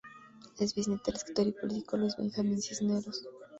[0.57, 3.23] Es bisnieta del escritor y político Luis Benjamín Cisneros.